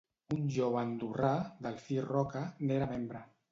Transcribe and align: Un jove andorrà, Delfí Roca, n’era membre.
Un 0.35 0.39
jove 0.55 0.79
andorrà, 0.83 1.35
Delfí 1.67 2.01
Roca, 2.09 2.45
n’era 2.67 2.91
membre. 2.97 3.25